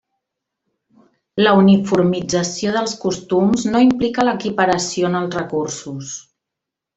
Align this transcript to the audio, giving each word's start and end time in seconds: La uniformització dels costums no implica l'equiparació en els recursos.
La 1.47 1.51
uniformització 1.63 2.73
dels 2.77 2.95
costums 3.03 3.67
no 3.75 3.83
implica 3.89 4.27
l'equiparació 4.29 5.13
en 5.13 5.19
els 5.21 5.39
recursos. 5.43 6.17